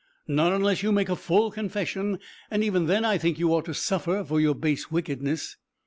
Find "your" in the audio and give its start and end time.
4.41-4.55